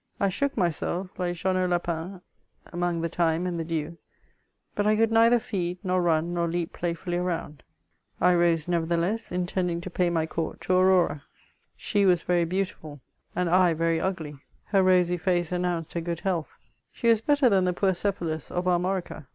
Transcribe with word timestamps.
I 0.19 0.29
shook 0.29 0.57
myself 0.57 1.09
like 1.19 1.35
Jean 1.35 1.53
not 1.53 1.69
Lapin 1.69 2.21
among 2.73 3.01
the 3.01 3.07
thi/me 3.09 3.47
and 3.47 3.59
the 3.59 3.63
dew, 3.63 3.99
but 4.73 4.87
1 4.87 4.97
could 4.97 5.11
neither 5.11 5.37
feed 5.37 5.77
nor 5.83 6.01
run 6.01 6.33
nor 6.33 6.47
ieap 6.47 6.71
piaf/fuUy 6.71 7.19
around, 7.19 7.61
I 8.19 8.33
rose, 8.33 8.67
nevertheless, 8.67 9.31
intending 9.31 9.79
to 9.81 9.91
pay 9.91 10.09
my 10.09 10.25
court 10.25 10.59
to 10.61 10.73
Aurora, 10.73 11.21
She 11.77 12.07
was 12.07 12.23
veiy 12.23 12.49
beautiful, 12.49 12.99
and 13.35 13.47
I 13.47 13.75
very 13.75 14.01
ugly; 14.01 14.33
her 14.69 14.81
rosy 14.81 15.17
face 15.17 15.51
announced 15.51 15.93
her 15.93 16.01
good 16.01 16.21
heallii. 16.25 16.47
I^ie 16.95 17.09
was 17.09 17.21
bettor 17.21 17.49
than 17.49 17.65
the 17.65 17.71
poor 17.73 17.93
Cephalus 17.93 18.49
of 18.49 18.65
Armorica. 18.65 19.27